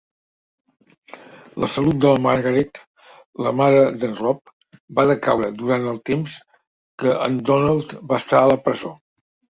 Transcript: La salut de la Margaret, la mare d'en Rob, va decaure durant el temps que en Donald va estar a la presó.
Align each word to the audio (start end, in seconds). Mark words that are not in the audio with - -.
La 1.63 1.67
salut 1.73 1.99
de 2.05 2.13
la 2.13 2.21
Margaret, 2.23 2.79
la 3.47 3.53
mare 3.59 3.83
d'en 4.05 4.17
Rob, 4.21 4.41
va 5.01 5.05
decaure 5.15 5.53
durant 5.63 5.87
el 5.93 6.01
temps 6.11 6.39
que 7.05 7.15
en 7.29 7.37
Donald 7.51 7.97
va 8.13 8.21
estar 8.25 8.41
a 8.41 8.49
la 8.55 8.61
presó. 8.69 8.95